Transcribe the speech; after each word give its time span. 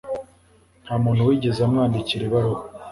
Nta 0.83 0.93
muntu 1.03 1.27
wigeze 1.29 1.59
amwandikira 1.63 2.21
ibaruwa. 2.25 2.61